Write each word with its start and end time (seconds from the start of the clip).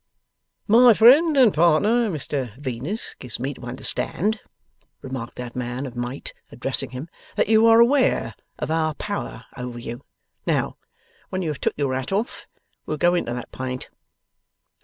'My 0.67 0.95
friend 0.95 1.37
and 1.37 1.53
partner, 1.53 2.09
Mr 2.09 2.57
Venus, 2.57 3.13
gives 3.19 3.39
me 3.39 3.53
to 3.53 3.61
understand,' 3.61 4.39
remarked 5.03 5.35
that 5.35 5.55
man 5.55 5.85
of 5.85 5.95
might, 5.95 6.33
addressing 6.51 6.89
him, 6.89 7.07
'that 7.35 7.49
you 7.49 7.67
are 7.67 7.79
aware 7.79 8.33
of 8.57 8.71
our 8.71 8.95
power 8.95 9.45
over 9.55 9.77
you. 9.77 10.03
Now, 10.47 10.77
when 11.29 11.43
you 11.43 11.49
have 11.49 11.61
took 11.61 11.75
your 11.77 11.93
hat 11.93 12.11
off, 12.11 12.47
we'll 12.87 12.97
go 12.97 13.13
into 13.13 13.31
that 13.35 13.51
pint. 13.51 13.91